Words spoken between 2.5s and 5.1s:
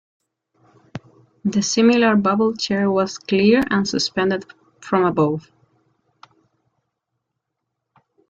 Chair was clear and suspended from